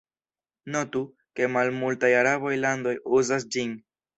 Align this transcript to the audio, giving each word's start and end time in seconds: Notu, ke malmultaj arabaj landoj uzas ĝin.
Notu, 0.75 1.01
ke 1.41 1.49
malmultaj 1.57 2.11
arabaj 2.23 2.57
landoj 2.65 2.99
uzas 3.21 3.47
ĝin. 3.57 3.79